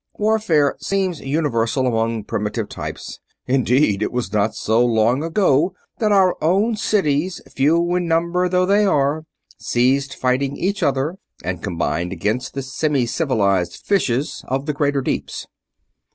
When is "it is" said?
4.01-4.33